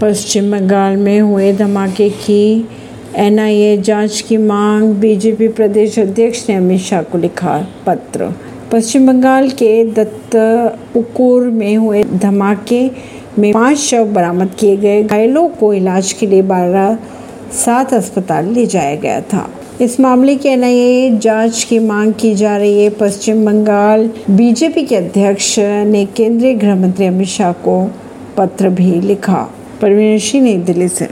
[0.00, 2.68] पश्चिम बंगाल में हुए धमाके की
[3.16, 8.32] एनआईए जाँच की मांग, बीजेपी प्रदेश अध्यक्ष ने अमित शाह को लिखा पत्र।
[8.72, 12.90] पश्चिम बंगाल के दत्तपुकुर में हुए धमाके
[13.38, 16.98] में पाँच शव बरामद किए गए। घायलों को इलाज के लिए बारह
[17.52, 19.48] सात अस्पताल ले जाया गया था।
[19.80, 24.96] इस मामले की एनआईए जाँच की मांग की जा रही है। पश्चिम बंगाल बीजेपी के
[24.96, 27.90] अध्यक्ष ने केंद्रीय गृह मंत्री अमित शाह को
[28.36, 29.48] पत्र भी लिखा।
[29.82, 31.10] परवीन सिंह दिल्ली से।